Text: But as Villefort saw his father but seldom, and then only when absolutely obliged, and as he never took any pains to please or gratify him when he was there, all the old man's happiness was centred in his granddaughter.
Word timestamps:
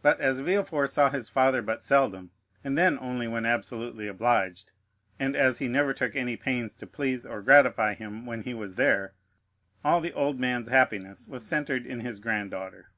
But 0.00 0.18
as 0.18 0.40
Villefort 0.40 0.88
saw 0.88 1.10
his 1.10 1.28
father 1.28 1.60
but 1.60 1.84
seldom, 1.84 2.30
and 2.64 2.78
then 2.78 2.98
only 2.98 3.28
when 3.28 3.44
absolutely 3.44 4.08
obliged, 4.08 4.72
and 5.18 5.36
as 5.36 5.58
he 5.58 5.68
never 5.68 5.92
took 5.92 6.16
any 6.16 6.38
pains 6.38 6.72
to 6.72 6.86
please 6.86 7.26
or 7.26 7.42
gratify 7.42 7.92
him 7.92 8.24
when 8.24 8.44
he 8.44 8.54
was 8.54 8.76
there, 8.76 9.12
all 9.84 10.00
the 10.00 10.14
old 10.14 10.40
man's 10.40 10.68
happiness 10.68 11.28
was 11.28 11.46
centred 11.46 11.84
in 11.84 12.00
his 12.00 12.18
granddaughter. 12.18 12.92